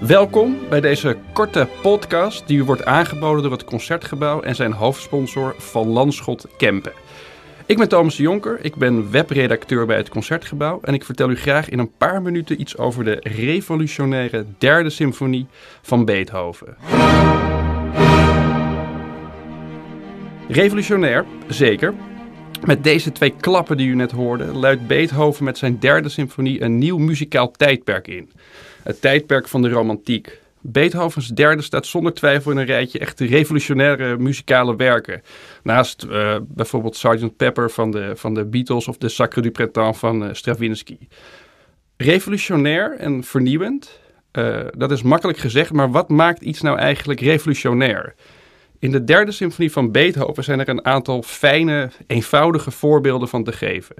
[0.00, 5.54] Welkom bij deze korte podcast die u wordt aangeboden door het Concertgebouw en zijn hoofdsponsor
[5.58, 6.92] Van Landschot Kempen.
[7.66, 11.36] Ik ben Thomas de Jonker, ik ben webredacteur bij het Concertgebouw en ik vertel u
[11.36, 15.46] graag in een paar minuten iets over de revolutionaire derde symfonie
[15.82, 16.76] van Beethoven.
[20.48, 21.94] Revolutionair, zeker.
[22.64, 26.78] Met deze twee klappen die u net hoorde, luidt Beethoven met zijn derde symfonie een
[26.78, 28.30] nieuw muzikaal tijdperk in.
[28.86, 30.40] Het tijdperk van de romantiek.
[30.60, 35.22] Beethovens derde staat zonder twijfel in een rijtje echt revolutionaire muzikale werken.
[35.62, 37.36] Naast uh, bijvoorbeeld Sgt.
[37.36, 40.98] Pepper van de, van de Beatles of de Sacre du Printemps van uh, Stravinsky.
[41.96, 44.00] Revolutionair en vernieuwend,
[44.32, 48.14] uh, dat is makkelijk gezegd, maar wat maakt iets nou eigenlijk revolutionair?
[48.78, 53.52] In de derde symfonie van Beethoven zijn er een aantal fijne, eenvoudige voorbeelden van te
[53.52, 53.96] geven.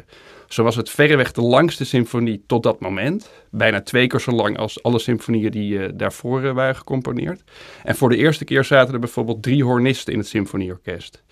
[0.49, 3.31] Zo was het verreweg de langste symfonie tot dat moment.
[3.51, 7.43] Bijna twee keer zo lang als alle symfonieën die uh, daarvoor uh, waren gecomponeerd.
[7.85, 11.23] En voor de eerste keer zaten er bijvoorbeeld drie hornisten in het symfonieorkest.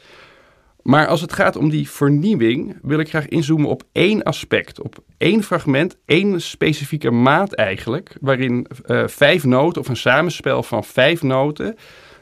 [0.83, 4.97] Maar als het gaat om die vernieuwing, wil ik graag inzoomen op één aspect, op
[5.19, 11.23] één fragment, één specifieke maat eigenlijk, waarin uh, vijf noten of een samenspel van vijf
[11.23, 11.77] noten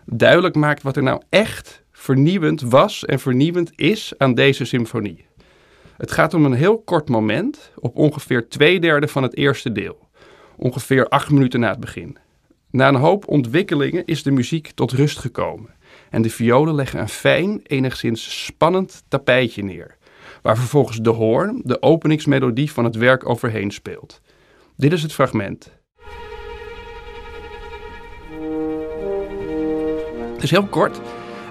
[0.07, 5.27] duidelijk maakt wat er nou echt vernieuwend was en vernieuwend is aan deze symfonie.
[5.97, 10.09] Het gaat om een heel kort moment, op ongeveer twee derde van het eerste deel.
[10.57, 12.17] Ongeveer acht minuten na het begin.
[12.71, 15.71] Na een hoop ontwikkelingen is de muziek tot rust gekomen.
[16.11, 19.97] En de violen leggen een fijn, enigszins spannend tapijtje neer.
[20.43, 24.21] Waar vervolgens de hoorn, de openingsmelodie van het werk overheen speelt.
[24.77, 25.81] Dit is het fragment.
[30.43, 31.01] Is heel kort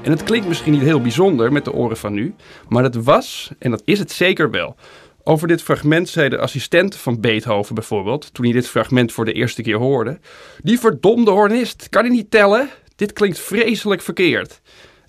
[0.01, 2.33] en het klinkt misschien niet heel bijzonder met de oren van nu,
[2.67, 4.75] maar het was, en dat is het zeker wel.
[5.23, 9.33] Over dit fragment zei de assistent van Beethoven bijvoorbeeld, toen hij dit fragment voor de
[9.33, 10.19] eerste keer hoorde:
[10.63, 12.69] Die verdomde hornist, kan hij niet tellen?
[12.95, 14.61] Dit klinkt vreselijk verkeerd.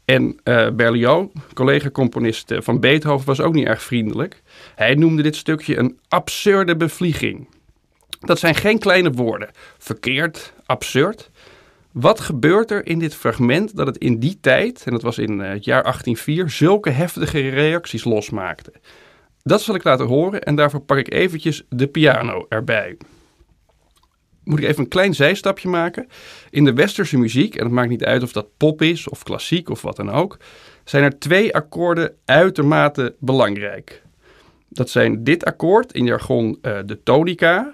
[0.05, 4.43] En uh, Berlioz, collega-componist eh, van Beethoven, was ook niet erg vriendelijk.
[4.75, 7.49] Hij noemde dit stukje een absurde bevlieging.
[8.21, 9.51] Dat zijn geen kleine woorden.
[9.79, 11.31] Verkeerd, absurd.
[11.93, 15.41] Wat gebeurt er in dit fragment dat het in die tijd, en dat was in
[15.41, 18.73] eh, het jaar 1804, zulke heftige reacties losmaakte?
[19.43, 22.97] Dat zal ik laten horen en daarvoor pak ik eventjes de piano erbij.
[24.45, 26.09] Moet ik even een klein zijstapje maken?
[26.51, 29.69] In de westerse muziek, en het maakt niet uit of dat pop is of klassiek
[29.69, 30.39] of wat dan ook,
[30.85, 34.03] zijn er twee akkoorden uitermate belangrijk.
[34.69, 37.73] Dat zijn dit akkoord, in jargon uh, de tonica,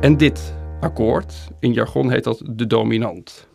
[0.00, 1.48] en dit akkoord.
[1.60, 3.48] In jargon heet dat de dominant.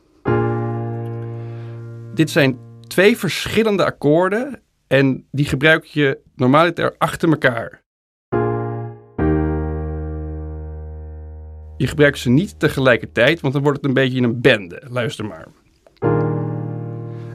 [2.13, 7.81] Dit zijn twee verschillende akkoorden en die gebruik je normaliter achter elkaar.
[11.77, 14.81] Je gebruikt ze niet tegelijkertijd, want dan wordt het een beetje een bende.
[14.89, 15.47] Luister maar.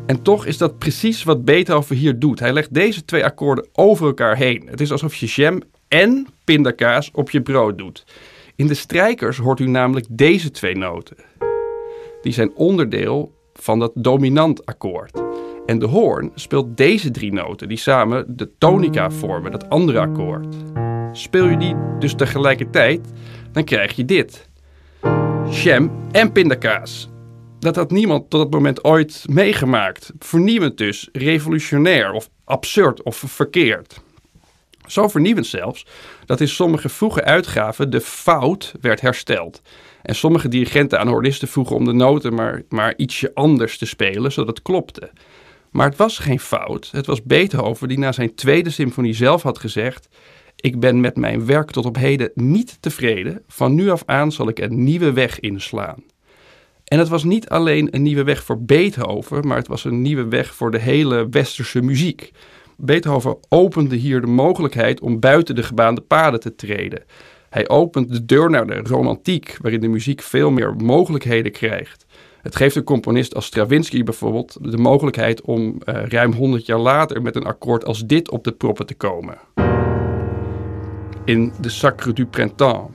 [0.06, 2.41] En toch is dat precies wat Beethoven hier doet.
[2.41, 4.66] Hij legt deze twee akkoorden over elkaar heen.
[4.70, 8.04] Het is alsof je jam en pindakaas op je brood doet.
[8.56, 11.17] In de strijkers hoort u namelijk deze twee noten.
[12.22, 15.22] Die zijn onderdeel van dat dominant akkoord.
[15.67, 20.56] En de hoorn speelt deze drie noten die samen de tonica vormen, dat andere akkoord.
[21.12, 23.00] Speel je die dus tegelijkertijd,
[23.53, 24.49] dan krijg je dit.
[25.50, 27.09] Jam en pindakaas.
[27.59, 30.12] Dat had niemand tot dat moment ooit meegemaakt.
[30.19, 34.05] Vernieuwend dus, revolutionair of absurd of verkeerd.
[34.86, 35.86] Zo vernieuwend zelfs
[36.26, 39.62] dat in sommige vroege uitgaven de fout werd hersteld.
[40.02, 44.32] En sommige dirigenten aan hornisten vroegen om de noten maar, maar ietsje anders te spelen,
[44.32, 45.10] zodat het klopte.
[45.70, 46.88] Maar het was geen fout.
[46.92, 50.08] Het was Beethoven die na zijn tweede symfonie zelf had gezegd:
[50.56, 53.42] Ik ben met mijn werk tot op heden niet tevreden.
[53.48, 56.04] Van nu af aan zal ik een nieuwe weg inslaan.
[56.84, 60.28] En het was niet alleen een nieuwe weg voor Beethoven, maar het was een nieuwe
[60.28, 62.32] weg voor de hele westerse muziek.
[62.76, 67.04] Beethoven opende hier de mogelijkheid om buiten de gebaande paden te treden.
[67.48, 72.06] Hij opent de deur naar de romantiek, waarin de muziek veel meer mogelijkheden krijgt.
[72.42, 77.22] Het geeft een componist als Stravinsky bijvoorbeeld de mogelijkheid om uh, ruim 100 jaar later
[77.22, 79.39] met een akkoord als dit op de proppen te komen.
[81.24, 82.95] In de Sacre du Printemps,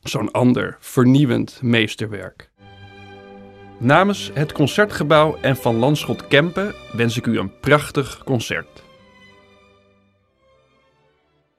[0.00, 2.50] zo'n ander vernieuwend meesterwerk.
[3.78, 8.86] Namens het Concertgebouw en van Landschot Kempen wens ik u een prachtig concert.